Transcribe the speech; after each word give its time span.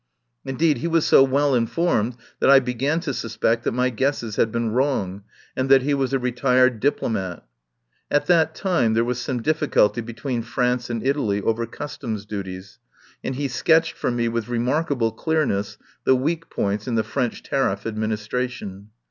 Indeed 0.43 0.79
he 0.79 0.87
was 0.87 1.05
so 1.05 1.21
well 1.21 1.53
informed 1.53 2.17
that 2.39 2.49
I 2.49 2.59
began 2.59 3.01
to 3.01 3.13
suspect 3.13 3.63
that 3.65 3.71
my 3.71 3.91
guesses 3.91 4.35
had 4.35 4.51
been 4.51 4.71
wrong, 4.71 5.21
and 5.55 5.69
that 5.69 5.83
he 5.83 5.93
was 5.93 6.11
a 6.11 6.17
re 6.17 6.31
tired 6.31 6.79
diplomat. 6.79 7.45
At 8.09 8.25
that 8.25 8.55
time 8.55 8.95
there 8.95 9.03
was 9.03 9.19
some 9.21 9.43
difficulty 9.43 10.01
between 10.01 10.41
France 10.41 10.89
and 10.89 11.05
Italy 11.05 11.39
over 11.43 11.67
cus 11.67 11.99
toms 11.99 12.25
duties, 12.25 12.79
and 13.23 13.35
he 13.35 13.47
sketched 13.47 13.93
for 13.93 14.09
me 14.09 14.27
with 14.27 14.47
re 14.49 14.57
markable 14.57 15.11
clearness 15.11 15.77
the 16.03 16.15
weak 16.15 16.49
points 16.49 16.87
in 16.87 16.95
the 16.95 17.03
French 17.03 17.43
tariff 17.43 17.85
administration. 17.85 18.89